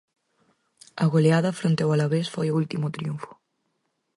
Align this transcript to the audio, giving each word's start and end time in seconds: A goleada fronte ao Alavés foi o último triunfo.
A 1.03 1.05
goleada 1.13 1.57
fronte 1.59 1.81
ao 1.83 1.93
Alavés 1.95 2.27
foi 2.35 2.47
o 2.49 2.57
último 2.61 2.93
triunfo. 2.95 3.31